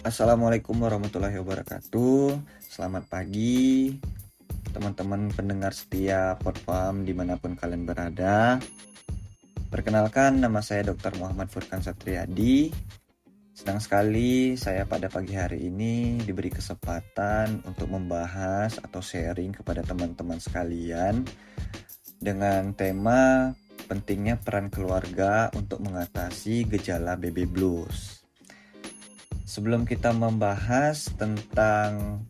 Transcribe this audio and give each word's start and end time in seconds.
Assalamualaikum 0.00 0.80
warahmatullahi 0.80 1.36
wabarakatuh. 1.44 2.40
Selamat 2.56 3.04
pagi 3.12 3.92
Teman-teman 4.72 5.28
pendengar 5.28 5.76
setia 5.76 6.40
Potfam 6.40 7.04
di 7.04 7.12
mana 7.12 7.36
pun 7.36 7.52
kalian 7.52 7.84
berada. 7.84 8.56
Perkenalkan 9.68 10.40
nama 10.40 10.64
saya 10.64 10.88
Dr. 10.88 11.20
Muhammad 11.20 11.52
Furkan 11.52 11.84
Satriadi 11.84 12.72
Senang 13.52 13.76
sekali 13.76 14.56
saya 14.56 14.88
pada 14.88 15.12
pagi 15.12 15.36
hari 15.36 15.68
ini 15.68 16.16
diberi 16.24 16.48
kesempatan 16.48 17.68
untuk 17.68 17.92
membahas 17.92 18.80
atau 18.80 19.04
sharing 19.04 19.52
kepada 19.52 19.84
teman-teman 19.84 20.40
sekalian 20.40 21.28
Dengan 22.16 22.72
tema 22.72 23.52
pentingnya 23.84 24.40
peran 24.40 24.72
keluarga 24.72 25.52
untuk 25.52 25.84
mengatasi 25.84 26.64
gejala 26.72 27.20
baby 27.20 27.44
blues 27.44 28.19
Sebelum 29.50 29.82
kita 29.82 30.14
membahas 30.14 31.10
tentang 31.18 32.22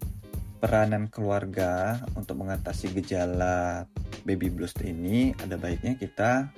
peranan 0.56 1.04
keluarga 1.12 2.00
untuk 2.16 2.40
mengatasi 2.40 2.96
gejala 2.96 3.84
baby 4.24 4.48
blues 4.48 4.72
ini, 4.80 5.36
ada 5.36 5.60
baiknya 5.60 6.00
kita 6.00 6.48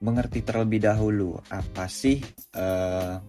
mengerti 0.00 0.40
terlebih 0.40 0.80
dahulu 0.80 1.36
apa 1.52 1.92
sih 1.92 2.24
uh, 2.56 3.20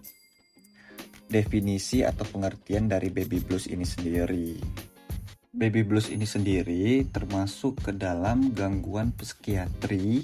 definisi 1.27 2.07
atau 2.07 2.23
pengertian 2.23 2.87
dari 2.87 3.11
baby 3.11 3.43
blues 3.43 3.67
ini 3.67 3.83
sendiri. 3.83 4.55
Baby 5.51 5.83
blues 5.83 6.07
ini 6.07 6.23
sendiri 6.23 7.11
termasuk 7.11 7.83
ke 7.83 7.91
dalam 7.91 8.55
gangguan 8.55 9.11
psikiatri 9.19 10.23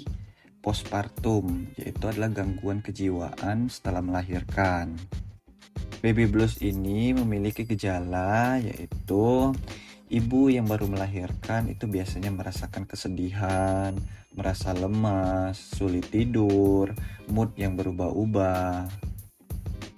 postpartum, 0.64 1.68
yaitu 1.76 2.08
adalah 2.08 2.32
gangguan 2.32 2.80
kejiwaan 2.80 3.68
setelah 3.68 4.00
melahirkan. 4.00 4.96
Baby 6.04 6.28
blues 6.28 6.60
ini 6.60 7.16
memiliki 7.16 7.64
gejala 7.64 8.60
yaitu 8.60 9.56
ibu 10.12 10.52
yang 10.52 10.68
baru 10.68 10.84
melahirkan 10.84 11.72
itu 11.72 11.88
biasanya 11.88 12.28
merasakan 12.28 12.84
kesedihan, 12.84 13.96
merasa 14.36 14.76
lemas, 14.76 15.56
sulit 15.56 16.04
tidur, 16.12 16.92
mood 17.32 17.56
yang 17.56 17.72
berubah-ubah. 17.80 18.84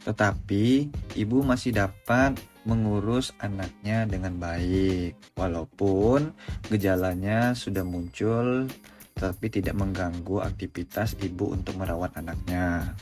Tetapi 0.06 0.94
ibu 1.18 1.42
masih 1.42 1.74
dapat 1.74 2.38
mengurus 2.62 3.34
anaknya 3.42 4.06
dengan 4.06 4.38
baik, 4.38 5.18
walaupun 5.34 6.30
gejalanya 6.70 7.50
sudah 7.58 7.82
muncul 7.82 8.70
tetapi 9.18 9.48
tidak 9.48 9.74
mengganggu 9.74 10.38
aktivitas 10.38 11.18
ibu 11.18 11.50
untuk 11.50 11.74
merawat 11.82 12.14
anaknya 12.20 12.94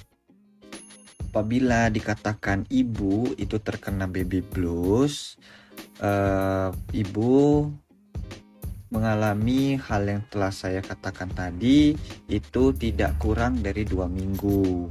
apabila 1.35 1.91
dikatakan 1.91 2.63
ibu 2.71 3.35
itu 3.35 3.59
terkena 3.59 4.07
baby 4.07 4.39
blues, 4.39 5.35
uh, 5.99 6.71
ibu 6.95 7.67
mengalami 8.95 9.75
hal 9.75 10.07
yang 10.07 10.23
telah 10.31 10.55
saya 10.55 10.79
katakan 10.79 11.35
tadi 11.35 11.99
itu 12.31 12.71
tidak 12.79 13.19
kurang 13.19 13.59
dari 13.67 13.83
dua 13.83 14.07
minggu. 14.07 14.87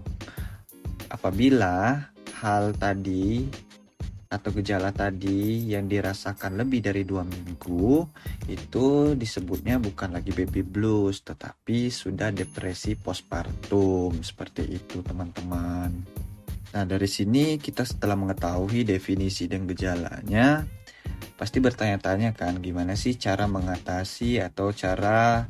Apabila 1.07 2.11
hal 2.43 2.75
tadi 2.75 3.47
atau 4.27 4.51
gejala 4.51 4.91
tadi 4.91 5.71
yang 5.71 5.87
dirasakan 5.87 6.59
lebih 6.59 6.83
dari 6.83 7.07
dua 7.07 7.23
minggu 7.23 8.03
itu 8.51 9.15
disebutnya 9.15 9.79
bukan 9.79 10.11
lagi 10.11 10.35
baby 10.35 10.59
blues 10.59 11.23
tetapi 11.23 11.87
sudah 11.87 12.35
depresi 12.35 12.99
postpartum 12.99 14.19
seperti 14.19 14.67
itu 14.67 14.99
teman-teman. 14.99 16.22
Nah, 16.73 16.89
dari 16.89 17.05
sini 17.05 17.61
kita 17.61 17.85
setelah 17.85 18.17
mengetahui 18.17 18.81
definisi 18.81 19.45
dan 19.45 19.69
gejalanya, 19.69 20.65
pasti 21.37 21.61
bertanya-tanya 21.61 22.33
kan 22.33 22.57
gimana 22.57 22.97
sih 22.97 23.13
cara 23.13 23.45
mengatasi 23.45 24.41
atau 24.41 24.73
cara 24.73 25.45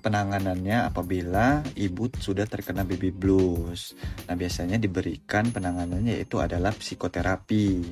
penanganannya 0.00 0.88
apabila 0.88 1.60
ibu 1.76 2.08
sudah 2.16 2.48
terkena 2.48 2.88
baby 2.88 3.12
blues. 3.12 3.92
Nah, 4.30 4.38
biasanya 4.38 4.80
diberikan 4.80 5.50
penanganannya 5.52 6.16
itu 6.16 6.40
adalah 6.40 6.72
psikoterapi. 6.72 7.84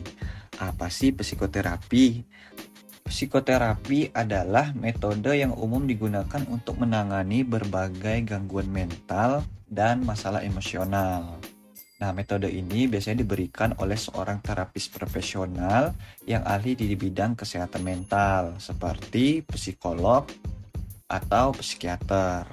Apa 0.62 0.88
sih 0.88 1.12
psikoterapi? 1.12 2.24
Psikoterapi 3.06 4.16
adalah 4.16 4.72
metode 4.72 5.36
yang 5.36 5.52
umum 5.52 5.84
digunakan 5.84 6.42
untuk 6.48 6.80
menangani 6.80 7.44
berbagai 7.46 8.22
gangguan 8.24 8.66
mental 8.72 9.44
dan 9.68 10.02
masalah 10.02 10.42
emosional. 10.42 11.38
Nah, 11.96 12.12
metode 12.12 12.52
ini 12.52 12.84
biasanya 12.84 13.24
diberikan 13.24 13.72
oleh 13.80 13.96
seorang 13.96 14.44
terapis 14.44 14.92
profesional 14.92 15.96
yang 16.28 16.44
ahli 16.44 16.76
di 16.76 16.92
bidang 16.92 17.32
kesehatan 17.32 17.80
mental, 17.80 18.60
seperti 18.60 19.40
psikolog 19.40 20.28
atau 21.08 21.56
psikiater. 21.56 22.44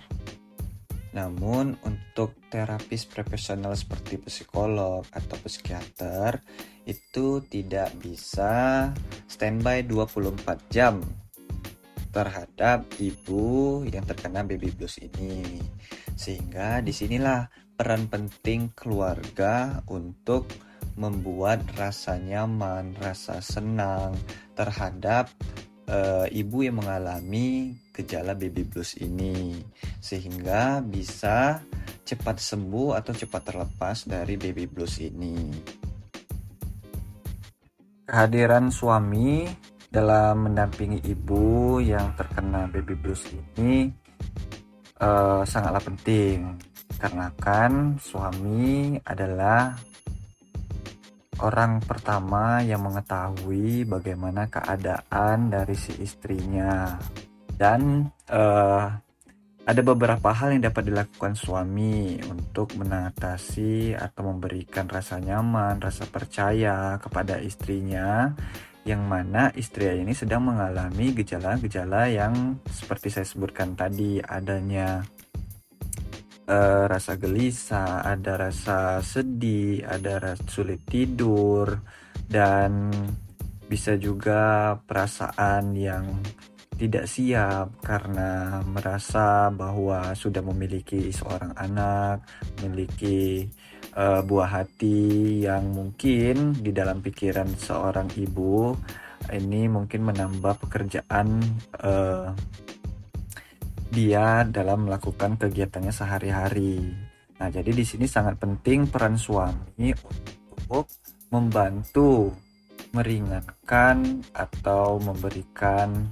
Namun, 1.11 1.75
untuk 1.83 2.39
terapis 2.47 3.03
profesional 3.03 3.75
seperti 3.75 4.15
psikolog 4.23 5.03
atau 5.11 5.35
psikiater 5.43 6.39
itu 6.87 7.43
tidak 7.43 7.91
bisa 7.99 8.89
standby 9.27 9.83
24 9.83 10.71
jam 10.71 11.03
terhadap 12.13 12.85
ibu 13.01 13.81
yang 13.89 14.05
terkena 14.05 14.45
baby 14.45 14.69
blues 14.69 15.01
ini. 15.01 15.59
Sehingga 16.13 16.79
di 16.85 16.93
sinilah 16.93 17.49
peran 17.73 18.05
penting 18.05 18.69
keluarga 18.77 19.81
untuk 19.89 20.45
membuat 20.93 21.65
rasa 21.73 22.21
nyaman, 22.21 22.93
rasa 23.01 23.41
senang 23.41 24.13
terhadap 24.53 25.25
e, 25.89 26.29
ibu 26.37 26.61
yang 26.61 26.77
mengalami 26.77 27.73
gejala 27.89 28.37
baby 28.37 28.61
blues 28.61 28.93
ini, 29.01 29.57
sehingga 29.97 30.85
bisa 30.85 31.65
cepat 32.05 32.37
sembuh 32.37 32.93
atau 32.93 33.13
cepat 33.17 33.41
terlepas 33.41 34.05
dari 34.05 34.37
baby 34.37 34.69
blues 34.69 35.01
ini. 35.01 35.49
Kehadiran 38.03 38.69
suami 38.69 39.49
dalam 39.93 40.49
mendampingi 40.49 41.05
ibu 41.05 41.77
yang 41.77 42.17
terkena 42.17 42.65
baby 42.65 42.97
blues 42.97 43.29
ini 43.29 43.93
e, 44.97 45.09
sangatlah 45.45 45.83
penting. 45.85 46.57
Karena 46.97 47.29
kan 47.37 48.01
suami 48.01 48.97
adalah 49.05 49.75
orang 51.43 51.83
pertama 51.83 52.63
yang 52.63 52.85
mengetahui 52.85 53.83
bagaimana 53.83 54.47
keadaan 54.47 55.51
dari 55.51 55.75
si 55.75 55.91
istrinya. 55.99 56.95
Dan 57.53 58.09
uh, 58.33 58.87
ada 59.63 59.81
beberapa 59.85 60.35
hal 60.35 60.57
yang 60.57 60.67
dapat 60.67 60.91
dilakukan 60.91 61.39
suami 61.39 62.19
untuk 62.27 62.75
mengatasi 62.75 63.95
atau 63.95 64.35
memberikan 64.35 64.87
rasa 64.91 65.23
nyaman, 65.23 65.79
rasa 65.79 66.03
percaya 66.07 66.99
kepada 66.99 67.39
istrinya 67.39 68.35
yang 68.83 69.07
mana 69.07 69.47
istri 69.55 69.87
ini 69.87 70.11
sedang 70.11 70.43
mengalami 70.43 71.15
gejala-gejala 71.15 72.11
yang 72.11 72.59
seperti 72.67 73.07
saya 73.07 73.23
sebutkan 73.23 73.79
tadi 73.79 74.19
adanya 74.19 75.03
uh, 76.47 76.83
rasa 76.91 77.15
gelisah, 77.15 78.03
ada 78.03 78.49
rasa 78.49 78.99
sedih, 78.99 79.87
ada 79.87 80.19
rasa 80.19 80.43
sulit 80.51 80.83
tidur, 80.83 81.79
dan 82.27 82.91
bisa 83.71 83.95
juga 83.95 84.75
perasaan 84.83 85.73
yang 85.73 86.19
tidak 86.75 87.05
siap 87.07 87.79
karena 87.85 88.59
merasa 88.65 89.47
bahwa 89.53 90.11
sudah 90.17 90.43
memiliki 90.43 91.13
seorang 91.13 91.53
anak, 91.55 92.25
memiliki 92.59 93.47
uh, 93.95 94.21
buah 94.25 94.49
hati 94.61 95.41
yang 95.45 95.73
mungkin 95.73 96.57
di 96.59 96.69
dalam 96.73 96.99
pikiran 96.99 97.49
seorang 97.57 98.09
ibu 98.17 98.73
ini 99.31 99.71
mungkin 99.71 100.03
menambah 100.03 100.67
pekerjaan 100.67 101.39
uh, 101.79 102.33
dia 103.93 104.43
dalam 104.49 104.89
melakukan 104.89 105.37
kegiatannya 105.37 105.93
sehari-hari. 105.93 106.91
Nah, 107.37 107.47
jadi 107.53 107.71
di 107.71 107.85
sini 107.85 108.09
sangat 108.09 108.41
penting 108.41 108.89
peran 108.89 109.15
suami 109.15 109.93
untuk 110.49 110.89
membantu 111.29 112.33
meringankan 112.93 114.21
atau 114.33 114.97
memberikan 114.97 116.09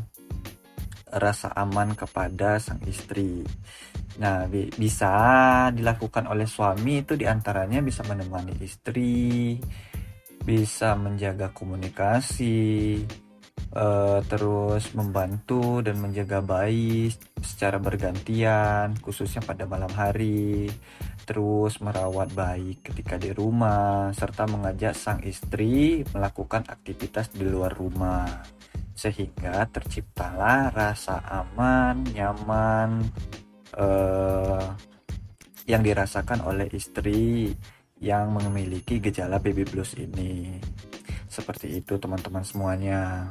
rasa 1.12 1.52
aman 1.58 1.98
kepada 1.98 2.62
sang 2.62 2.80
istri. 2.88 3.44
Nah, 4.20 4.44
bi 4.52 4.68
bisa 4.76 5.14
dilakukan 5.72 6.28
oleh 6.28 6.44
suami 6.44 7.06
itu 7.06 7.16
di 7.16 7.24
antaranya 7.24 7.80
bisa 7.80 8.04
menemani 8.04 8.60
istri, 8.60 9.56
bisa 10.44 10.98
menjaga 11.00 11.54
komunikasi, 11.56 13.00
uh, 13.76 14.20
terus 14.28 14.92
membantu 14.98 15.80
dan 15.80 16.02
menjaga 16.02 16.44
bayi 16.44 17.08
secara 17.40 17.80
bergantian, 17.80 18.98
khususnya 19.00 19.40
pada 19.46 19.64
malam 19.64 19.92
hari, 19.96 20.68
terus 21.24 21.80
merawat 21.80 22.34
bayi 22.36 22.82
ketika 22.84 23.16
di 23.16 23.32
rumah, 23.32 24.12
serta 24.12 24.50
mengajak 24.50 24.98
sang 24.98 25.22
istri 25.24 26.04
melakukan 26.12 26.68
aktivitas 26.68 27.32
di 27.32 27.46
luar 27.48 27.72
rumah, 27.72 28.28
sehingga 28.92 29.64
terciptalah 29.72 30.74
rasa 30.74 31.22
aman, 31.30 32.04
nyaman, 32.12 33.08
uh, 33.78 34.66
yang 35.70 35.86
dirasakan 35.86 36.44
oleh 36.44 36.68
istri 36.74 37.54
yang 38.02 38.34
memiliki 38.34 38.98
gejala 38.98 39.38
baby 39.38 39.62
blues 39.64 39.94
ini. 39.96 40.58
Seperti 41.30 41.80
itu 41.80 41.96
teman-teman 42.02 42.44
semuanya. 42.44 43.30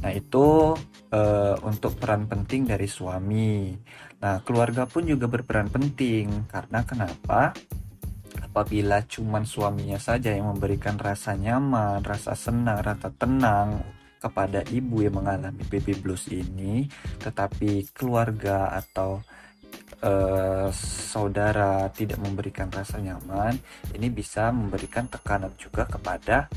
Nah, 0.00 0.12
itu 0.12 0.76
uh, 1.12 1.56
untuk 1.66 1.98
peran 1.98 2.30
penting 2.30 2.68
dari 2.68 2.86
suami. 2.86 3.74
Nah, 4.22 4.40
keluarga 4.46 4.86
pun 4.86 5.04
juga 5.04 5.26
berperan 5.28 5.68
penting 5.68 6.48
karena 6.48 6.80
kenapa? 6.86 7.52
Apabila 8.36 9.04
cuman 9.04 9.44
suaminya 9.44 10.00
saja 10.00 10.32
yang 10.32 10.52
memberikan 10.52 10.96
rasa 10.96 11.36
nyaman, 11.36 12.00
rasa 12.00 12.32
senang, 12.32 12.80
rasa 12.80 13.12
tenang 13.12 13.84
kepada 14.16 14.64
ibu 14.72 15.04
yang 15.04 15.20
mengalami 15.20 15.60
baby 15.68 15.92
blues 15.96 16.28
ini, 16.32 16.88
tetapi 17.20 17.92
keluarga 17.92 18.72
atau 18.72 19.20
uh, 20.02 20.68
saudara 20.74 21.88
tidak 21.92 22.20
memberikan 22.20 22.68
rasa 22.68 23.00
nyaman, 23.00 23.56
ini 23.94 24.08
bisa 24.12 24.52
memberikan 24.52 25.08
tekanan 25.08 25.54
juga 25.56 25.86
kepada 25.88 26.50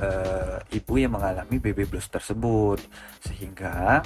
uh, 0.00 0.58
ibu 0.72 0.94
yang 0.98 1.14
mengalami 1.14 1.60
baby 1.60 1.86
blues 1.86 2.08
tersebut. 2.10 2.80
Sehingga 3.22 4.02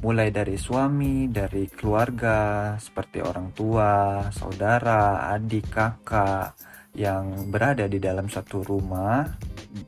mulai 0.00 0.32
dari 0.32 0.56
suami, 0.56 1.28
dari 1.28 1.68
keluarga 1.68 2.72
seperti 2.80 3.20
orang 3.20 3.52
tua, 3.52 4.24
saudara, 4.32 5.28
adik, 5.32 5.68
kakak 5.68 6.56
yang 6.92 7.48
berada 7.48 7.88
di 7.88 7.96
dalam 7.96 8.28
satu 8.28 8.60
rumah 8.60 9.24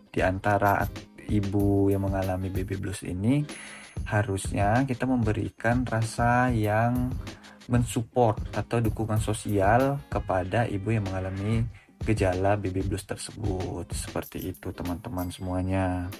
di 0.08 0.24
antara 0.24 0.80
ibu 1.28 1.92
yang 1.92 2.08
mengalami 2.08 2.48
baby 2.48 2.80
blues 2.80 3.04
ini 3.04 3.44
harusnya 4.08 4.84
kita 4.84 5.08
memberikan 5.08 5.84
rasa 5.84 6.48
yang 6.52 7.12
mensupport 7.68 8.40
atau 8.52 8.80
dukungan 8.80 9.20
sosial 9.20 10.00
kepada 10.12 10.68
ibu 10.68 10.92
yang 10.92 11.04
mengalami 11.08 11.64
gejala 12.04 12.60
baby 12.60 12.84
blues 12.84 13.08
tersebut. 13.08 13.88
Seperti 13.92 14.52
itu 14.52 14.70
teman-teman 14.70 15.32
semuanya. 15.32 16.12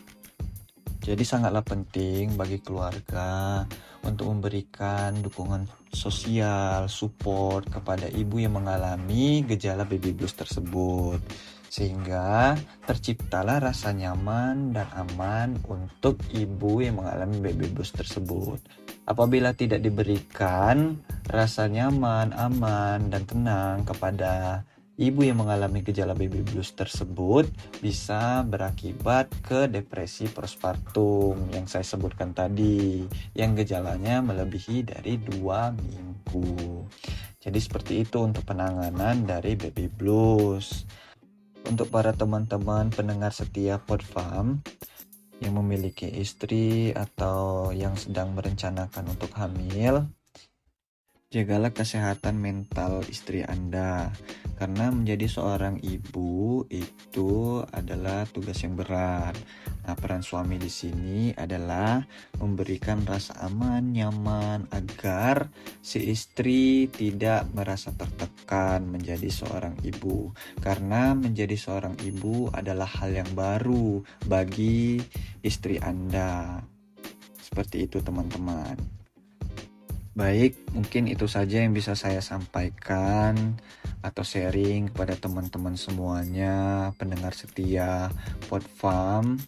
Jadi 1.05 1.21
sangatlah 1.21 1.61
penting 1.61 2.33
bagi 2.33 2.65
keluarga 2.65 3.61
untuk 4.01 4.33
memberikan 4.33 5.21
dukungan 5.21 5.69
sosial, 5.93 6.89
support 6.89 7.69
kepada 7.69 8.09
ibu 8.09 8.41
yang 8.41 8.57
mengalami 8.57 9.45
gejala 9.45 9.85
baby 9.85 10.17
blues 10.17 10.33
tersebut. 10.33 11.21
Sehingga 11.69 12.57
terciptalah 12.89 13.61
rasa 13.61 13.93
nyaman 13.93 14.73
dan 14.73 14.89
aman 14.97 15.61
untuk 15.69 16.25
ibu 16.33 16.81
yang 16.81 17.05
mengalami 17.05 17.53
baby 17.53 17.69
blues 17.69 17.93
tersebut. 17.93 18.65
Apabila 19.05 19.53
tidak 19.53 19.85
diberikan 19.85 21.05
rasa 21.29 21.71
nyaman, 21.71 22.37
aman, 22.37 23.09
dan 23.09 23.23
tenang 23.25 23.85
kepada 23.89 24.65
ibu 24.95 25.27
yang 25.27 25.43
mengalami 25.43 25.83
gejala 25.83 26.15
baby 26.15 26.47
blues 26.47 26.71
tersebut 26.71 27.51
bisa 27.83 28.47
berakibat 28.47 29.27
ke 29.43 29.67
depresi 29.67 30.31
postpartum 30.31 31.51
yang 31.51 31.67
saya 31.67 31.83
sebutkan 31.83 32.31
tadi 32.31 33.03
yang 33.35 33.59
gejalanya 33.59 34.23
melebihi 34.23 34.87
dari 34.87 35.19
dua 35.19 35.75
minggu. 35.75 36.87
Jadi 37.43 37.59
seperti 37.61 38.07
itu 38.07 38.23
untuk 38.25 38.47
penanganan 38.47 39.27
dari 39.27 39.59
baby 39.59 39.91
blues. 39.91 40.87
Untuk 41.65 41.89
para 41.89 42.13
teman-teman 42.13 42.93
pendengar 42.93 43.33
setia 43.33 43.81
Podfam 43.81 44.61
yang 45.41 45.57
memiliki 45.57 46.09
istri 46.09 46.93
atau 46.93 47.73
yang 47.73 47.97
sedang 47.97 48.37
merencanakan 48.37 49.17
untuk 49.17 49.33
hamil 49.37 50.05
Jagalah 51.35 51.75
kesehatan 51.75 52.39
mental 52.39 53.03
istri 53.11 53.43
Anda, 53.43 54.07
karena 54.55 54.95
menjadi 54.95 55.27
seorang 55.27 55.83
ibu 55.83 56.63
itu 56.71 57.59
adalah 57.75 58.23
tugas 58.31 58.63
yang 58.63 58.79
berat. 58.79 59.35
Nah, 59.83 59.99
peran 59.99 60.23
suami 60.23 60.63
di 60.63 60.71
sini 60.71 61.35
adalah 61.35 62.07
memberikan 62.39 63.03
rasa 63.03 63.35
aman, 63.51 63.91
nyaman 63.91 64.71
agar 64.71 65.51
si 65.83 66.07
istri 66.07 66.87
tidak 66.87 67.51
merasa 67.51 67.91
tertekan 67.91 68.87
menjadi 68.87 69.27
seorang 69.27 69.75
ibu, 69.83 70.31
karena 70.63 71.19
menjadi 71.19 71.59
seorang 71.59 71.99
ibu 72.07 72.47
adalah 72.55 72.87
hal 72.87 73.11
yang 73.11 73.35
baru 73.35 74.07
bagi 74.31 75.03
istri 75.43 75.83
Anda. 75.83 76.63
Seperti 77.43 77.91
itu, 77.91 77.99
teman-teman. 77.99 79.04
Baik, 80.15 80.55
mungkin 80.71 81.11
itu 81.11 81.27
saja 81.27 81.59
yang 81.59 81.75
bisa 81.75 81.99
saya 81.99 82.23
sampaikan 82.23 83.59
atau 83.99 84.23
sharing 84.23 84.95
kepada 84.95 85.19
teman-teman 85.19 85.75
semuanya, 85.75 86.95
pendengar 86.95 87.35
setia 87.35 88.15
Podfarm 88.47 89.43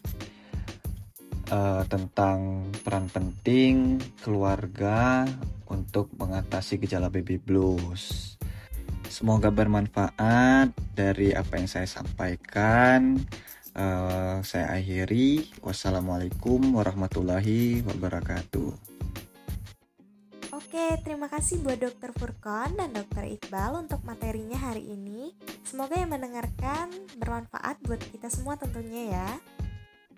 uh, 1.55 1.87
tentang 1.87 2.67
peran 2.83 3.07
penting 3.07 4.03
keluarga 4.27 5.23
untuk 5.71 6.11
mengatasi 6.19 6.83
gejala 6.83 7.15
baby 7.15 7.39
blues. 7.39 8.35
Semoga 9.07 9.55
bermanfaat 9.55 10.75
dari 10.99 11.31
apa 11.31 11.63
yang 11.63 11.71
saya 11.71 11.87
sampaikan. 11.87 13.23
Uh, 13.71 14.43
saya 14.43 14.75
akhiri. 14.75 15.47
Wassalamualaikum 15.63 16.75
warahmatullahi 16.75 17.87
wabarakatuh. 17.87 18.96
Terima 21.03 21.33
kasih 21.33 21.65
buat 21.65 21.81
Dokter 21.81 22.13
Furkon 22.15 22.77
dan 22.77 22.93
Dokter 22.93 23.25
Iqbal 23.27 23.83
untuk 23.83 24.05
materinya 24.05 24.61
hari 24.61 24.85
ini. 24.85 25.35
Semoga 25.65 25.97
yang 25.97 26.13
mendengarkan 26.13 26.93
bermanfaat 27.19 27.81
buat 27.83 27.99
kita 27.99 28.29
semua 28.29 28.61
tentunya 28.61 29.17
ya. 29.17 29.31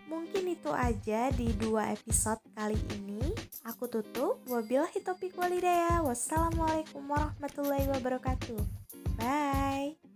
Mungkin 0.09 0.49
itu 0.49 0.73
aja 0.73 1.29
di 1.33 1.53
dua 1.55 1.93
episode 1.93 2.41
kali 2.57 2.81
ini. 2.97 3.23
Aku 3.69 3.87
tutup. 3.93 4.41
Wabillahi 4.49 5.05
topik 5.05 5.37
walidaya. 5.37 6.01
Wassalamualaikum 6.01 7.05
warahmatullahi 7.05 7.87
wabarakatuh. 7.93 8.61
Bye. 9.21 10.07